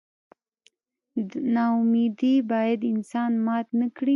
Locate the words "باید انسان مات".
2.51-3.67